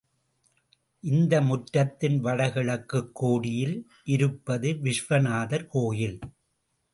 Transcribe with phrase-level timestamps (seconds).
[1.03, 3.91] இந்த முற்றத்தின் வடகிழக்குக் கோடியில்
[4.03, 6.19] இருப்பது விஸ்வநாதர் கோயில்.